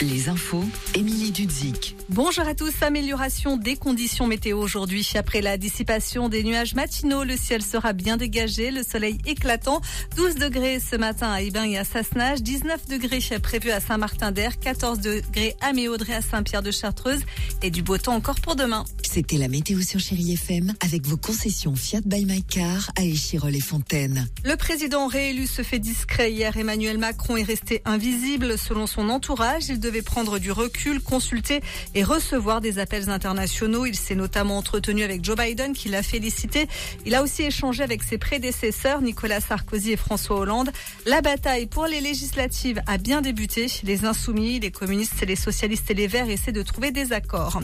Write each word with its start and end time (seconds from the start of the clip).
Les 0.00 0.28
infos, 0.28 0.62
Émilie 0.94 1.32
Dudzik. 1.32 1.96
Bonjour 2.08 2.46
à 2.46 2.54
tous. 2.54 2.72
Amélioration 2.82 3.56
des 3.56 3.74
conditions 3.74 4.28
météo 4.28 4.58
aujourd'hui. 4.58 5.10
Après 5.16 5.40
la 5.40 5.56
dissipation 5.56 6.28
des 6.28 6.44
nuages 6.44 6.76
matinaux, 6.76 7.24
le 7.24 7.36
ciel 7.36 7.62
sera 7.62 7.92
bien 7.92 8.16
dégagé, 8.16 8.70
le 8.70 8.84
soleil 8.84 9.18
éclatant. 9.26 9.80
12 10.14 10.36
degrés 10.36 10.78
ce 10.78 10.94
matin 10.94 11.32
à 11.32 11.42
Ibin 11.42 11.64
et 11.64 11.78
à 11.78 11.84
Sassenage, 11.84 12.42
19 12.42 12.86
degrés 12.88 13.18
prévu 13.42 13.72
à 13.72 13.80
Saint-Martin-d'Air, 13.80 14.60
14 14.60 15.00
degrés 15.00 15.56
à 15.60 15.72
Méaudrey 15.72 16.14
à 16.14 16.22
Saint-Pierre 16.22 16.62
de 16.62 16.70
Chartreuse 16.70 17.22
et 17.60 17.70
du 17.70 17.82
beau 17.82 17.98
temps 17.98 18.14
encore 18.14 18.40
pour 18.40 18.54
demain. 18.54 18.84
C'était 19.14 19.38
la 19.38 19.46
météo 19.46 19.80
sur 19.80 20.00
Chérie 20.00 20.32
FM 20.32 20.72
avec 20.80 21.06
vos 21.06 21.16
concessions 21.16 21.76
Fiat 21.76 22.00
by 22.04 22.24
My 22.24 22.42
Car 22.42 22.90
à 22.96 23.04
Échirol 23.04 23.54
et 23.54 23.60
Fontaine. 23.60 24.28
Le 24.44 24.56
président 24.56 25.06
réélu 25.06 25.46
se 25.46 25.62
fait 25.62 25.78
discret 25.78 26.32
hier. 26.32 26.56
Emmanuel 26.56 26.98
Macron 26.98 27.36
est 27.36 27.44
resté 27.44 27.80
invisible 27.84 28.58
selon 28.58 28.88
son 28.88 29.08
entourage. 29.10 29.68
Il 29.68 29.78
devait 29.78 30.02
prendre 30.02 30.40
du 30.40 30.50
recul, 30.50 31.00
consulter 31.00 31.60
et 31.94 32.02
recevoir 32.02 32.60
des 32.60 32.80
appels 32.80 33.08
internationaux. 33.08 33.86
Il 33.86 33.94
s'est 33.94 34.16
notamment 34.16 34.58
entretenu 34.58 35.04
avec 35.04 35.24
Joe 35.24 35.36
Biden 35.36 35.74
qui 35.74 35.90
l'a 35.90 36.02
félicité. 36.02 36.66
Il 37.06 37.14
a 37.14 37.22
aussi 37.22 37.44
échangé 37.44 37.84
avec 37.84 38.02
ses 38.02 38.18
prédécesseurs 38.18 39.00
Nicolas 39.00 39.40
Sarkozy 39.40 39.92
et 39.92 39.96
François 39.96 40.40
Hollande. 40.40 40.70
La 41.06 41.20
bataille 41.20 41.66
pour 41.66 41.86
les 41.86 42.00
législatives 42.00 42.82
a 42.88 42.98
bien 42.98 43.20
débuté. 43.22 43.66
Les 43.84 44.06
insoumis, 44.06 44.58
les 44.58 44.72
communistes, 44.72 45.24
les 45.24 45.36
socialistes 45.36 45.88
et 45.88 45.94
les 45.94 46.08
verts 46.08 46.28
essaient 46.28 46.50
de 46.50 46.62
trouver 46.62 46.90
des 46.90 47.12
accords. 47.12 47.60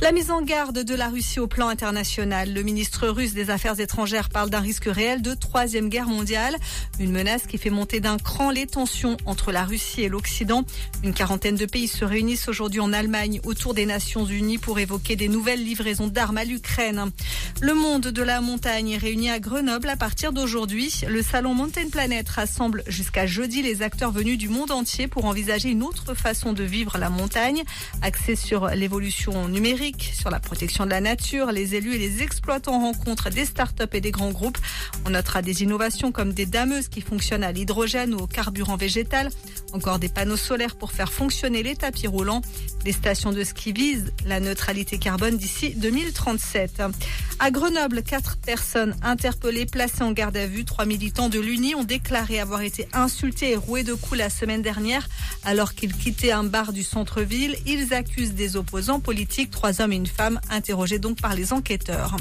La 0.00 0.10
mise 0.12 0.30
en 0.30 0.40
garde 0.40 0.85
de 0.86 0.94
la 0.94 1.08
Russie 1.08 1.40
au 1.40 1.48
plan 1.48 1.68
international. 1.68 2.54
Le 2.54 2.62
ministre 2.62 3.08
russe 3.08 3.34
des 3.34 3.50
Affaires 3.50 3.80
étrangères 3.80 4.28
parle 4.28 4.50
d'un 4.50 4.60
risque 4.60 4.84
réel 4.86 5.20
de 5.20 5.34
troisième 5.34 5.88
guerre 5.88 6.06
mondiale. 6.06 6.56
Une 7.00 7.10
menace 7.10 7.46
qui 7.46 7.58
fait 7.58 7.70
monter 7.70 7.98
d'un 7.98 8.18
cran 8.18 8.50
les 8.50 8.66
tensions 8.66 9.16
entre 9.26 9.50
la 9.50 9.64
Russie 9.64 10.02
et 10.02 10.08
l'Occident. 10.08 10.64
Une 11.02 11.12
quarantaine 11.12 11.56
de 11.56 11.66
pays 11.66 11.88
se 11.88 12.04
réunissent 12.04 12.48
aujourd'hui 12.48 12.78
en 12.78 12.92
Allemagne 12.92 13.40
autour 13.44 13.74
des 13.74 13.84
Nations 13.84 14.24
Unies 14.24 14.58
pour 14.58 14.78
évoquer 14.78 15.16
des 15.16 15.28
nouvelles 15.28 15.62
livraisons 15.62 16.06
d'armes 16.06 16.38
à 16.38 16.44
l'Ukraine. 16.44 17.10
Le 17.62 17.72
monde 17.72 18.08
de 18.08 18.22
la 18.22 18.42
montagne 18.42 18.90
est 18.90 18.98
réuni 18.98 19.30
à 19.30 19.40
Grenoble 19.40 19.88
à 19.88 19.96
partir 19.96 20.34
d'aujourd'hui. 20.34 20.92
Le 21.08 21.22
salon 21.22 21.54
Mountain 21.54 21.88
Planet 21.90 22.28
rassemble 22.28 22.82
jusqu'à 22.86 23.24
jeudi 23.26 23.62
les 23.62 23.80
acteurs 23.80 24.12
venus 24.12 24.36
du 24.36 24.50
monde 24.50 24.70
entier 24.70 25.08
pour 25.08 25.24
envisager 25.24 25.70
une 25.70 25.82
autre 25.82 26.12
façon 26.12 26.52
de 26.52 26.62
vivre 26.62 26.98
la 26.98 27.08
montagne, 27.08 27.62
axée 28.02 28.36
sur 28.36 28.68
l'évolution 28.68 29.48
numérique, 29.48 30.12
sur 30.14 30.28
la 30.28 30.38
protection 30.38 30.84
de 30.84 30.90
la 30.90 31.00
nature. 31.00 31.50
Les 31.50 31.74
élus 31.74 31.94
et 31.94 31.98
les 31.98 32.22
exploitants 32.22 32.78
rencontrent 32.78 33.30
des 33.30 33.46
startups 33.46 33.84
et 33.94 34.02
des 34.02 34.10
grands 34.10 34.32
groupes. 34.32 34.58
On 35.06 35.10
notera 35.10 35.40
des 35.40 35.62
innovations 35.62 36.12
comme 36.12 36.34
des 36.34 36.46
dameuses 36.46 36.88
qui 36.88 37.00
fonctionnent 37.00 37.44
à 37.44 37.52
l'hydrogène 37.52 38.12
ou 38.12 38.18
au 38.18 38.26
carburant 38.26 38.76
végétal, 38.76 39.30
encore 39.72 39.98
des 39.98 40.10
panneaux 40.10 40.36
solaires 40.36 40.76
pour 40.76 40.92
faire 40.92 41.10
fonctionner 41.10 41.62
les 41.62 41.74
tapis 41.74 42.06
roulants. 42.06 42.42
Les 42.84 42.92
stations 42.92 43.32
de 43.32 43.42
ski 43.44 43.72
visent 43.72 44.12
la 44.26 44.40
neutralité 44.40 44.98
carbone 44.98 45.38
d'ici 45.38 45.74
2037. 45.74 46.82
À 47.38 47.45
Grenoble, 47.50 48.02
quatre 48.02 48.36
personnes 48.38 48.96
interpellées, 49.02 49.66
placées 49.66 50.02
en 50.02 50.12
garde 50.12 50.36
à 50.36 50.46
vue. 50.46 50.64
Trois 50.64 50.84
militants 50.84 51.28
de 51.28 51.38
l'Uni 51.38 51.74
ont 51.74 51.84
déclaré 51.84 52.40
avoir 52.40 52.62
été 52.62 52.88
insultés 52.92 53.52
et 53.52 53.56
roués 53.56 53.84
de 53.84 53.94
coups 53.94 54.18
la 54.18 54.30
semaine 54.30 54.62
dernière 54.62 55.08
alors 55.44 55.74
qu'ils 55.74 55.94
quittaient 55.94 56.32
un 56.32 56.42
bar 56.42 56.72
du 56.72 56.82
centre-ville. 56.82 57.56
Ils 57.66 57.94
accusent 57.94 58.34
des 58.34 58.56
opposants 58.56 58.98
politiques, 58.98 59.50
trois 59.50 59.80
hommes 59.80 59.92
et 59.92 59.96
une 59.96 60.06
femme, 60.06 60.40
interrogés 60.50 60.98
donc 60.98 61.20
par 61.20 61.34
les 61.34 61.52
enquêteurs. 61.52 62.16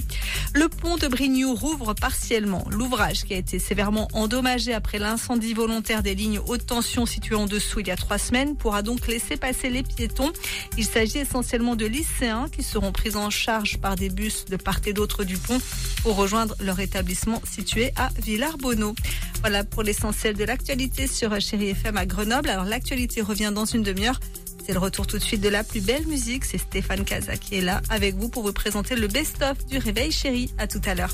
Le 0.53 0.69
pont 0.69 0.97
de 0.97 1.07
Brignoux 1.07 1.55
rouvre 1.55 1.93
partiellement. 1.93 2.65
L'ouvrage 2.69 3.23
qui 3.23 3.33
a 3.33 3.37
été 3.37 3.57
sévèrement 3.57 4.07
endommagé 4.13 4.73
après 4.73 4.99
l'incendie 4.99 5.53
volontaire 5.53 6.03
des 6.03 6.13
lignes 6.13 6.39
haute 6.45 6.67
tension 6.67 7.05
situées 7.05 7.35
en 7.35 7.47
dessous 7.47 7.79
il 7.79 7.87
y 7.87 7.91
a 7.91 7.95
trois 7.95 8.17
semaines 8.17 8.55
pourra 8.55 8.83
donc 8.83 9.07
laisser 9.07 9.37
passer 9.37 9.69
les 9.69 9.81
piétons. 9.81 10.31
Il 10.77 10.85
s'agit 10.85 11.17
essentiellement 11.19 11.75
de 11.75 11.85
lycéens 11.85 12.47
qui 12.51 12.63
seront 12.63 12.91
pris 12.91 13.15
en 13.15 13.29
charge 13.29 13.77
par 13.77 13.95
des 13.95 14.09
bus 14.09 14.45
de 14.45 14.57
part 14.57 14.79
et 14.85 14.93
d'autre 14.93 15.14
du 15.23 15.37
pont 15.37 15.59
pour 16.03 16.15
rejoindre 16.15 16.55
leur 16.59 16.79
établissement 16.79 17.41
situé 17.49 17.91
à 17.95 18.09
Villars-Bonneau. 18.21 18.95
Voilà 19.41 19.63
pour 19.63 19.83
l'essentiel 19.83 20.35
de 20.35 20.43
l'actualité 20.43 21.07
sur 21.07 21.39
Chéri 21.39 21.69
FM 21.69 21.97
à 21.97 22.05
Grenoble. 22.05 22.49
Alors 22.49 22.65
l'actualité 22.65 23.21
revient 23.21 23.51
dans 23.53 23.65
une 23.65 23.83
demi-heure. 23.83 24.19
C'est 24.65 24.73
le 24.73 24.79
retour 24.79 25.05
tout 25.05 25.17
de 25.19 25.23
suite 25.23 25.41
de 25.41 25.49
la 25.49 25.63
plus 25.63 25.81
belle 25.81 26.07
musique. 26.07 26.43
C'est 26.43 26.57
Stéphane 26.57 27.05
Casa 27.05 27.37
qui 27.37 27.55
est 27.55 27.61
là 27.61 27.81
avec 27.89 28.15
vous 28.15 28.29
pour 28.29 28.43
vous 28.43 28.53
présenter 28.53 28.95
le 28.95 29.07
best-of 29.07 29.65
du 29.67 29.77
Réveil 29.77 30.11
Chéri. 30.11 30.51
À 30.57 30.67
tout 30.67 30.81
à 30.85 30.95
l'heure. 30.95 31.13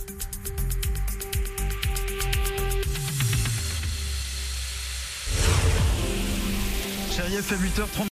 Chérie 7.13 7.35
FM 7.35 7.59
8h30. 7.59 8.11